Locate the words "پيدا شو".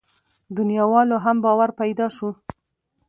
1.79-2.29